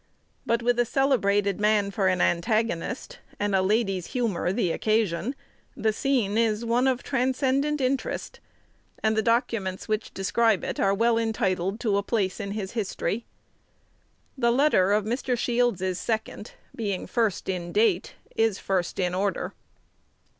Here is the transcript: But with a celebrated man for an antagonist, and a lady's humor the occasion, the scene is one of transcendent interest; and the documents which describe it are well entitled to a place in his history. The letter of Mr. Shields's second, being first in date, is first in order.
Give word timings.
But 0.47 0.63
with 0.63 0.79
a 0.79 0.83
celebrated 0.85 1.59
man 1.61 1.91
for 1.91 2.07
an 2.07 2.21
antagonist, 2.21 3.19
and 3.39 3.53
a 3.53 3.61
lady's 3.61 4.07
humor 4.07 4.51
the 4.51 4.71
occasion, 4.71 5.35
the 5.77 5.93
scene 5.93 6.39
is 6.39 6.65
one 6.65 6.87
of 6.87 7.03
transcendent 7.03 7.79
interest; 7.79 8.39
and 9.03 9.15
the 9.15 9.21
documents 9.21 9.87
which 9.87 10.11
describe 10.11 10.63
it 10.63 10.79
are 10.79 10.95
well 10.95 11.19
entitled 11.19 11.79
to 11.81 11.97
a 11.97 12.01
place 12.01 12.39
in 12.39 12.53
his 12.53 12.71
history. 12.71 13.27
The 14.35 14.49
letter 14.49 14.91
of 14.91 15.05
Mr. 15.05 15.37
Shields's 15.37 15.99
second, 15.99 16.53
being 16.75 17.05
first 17.05 17.47
in 17.47 17.71
date, 17.71 18.15
is 18.35 18.57
first 18.57 18.97
in 18.99 19.13
order. 19.13 19.53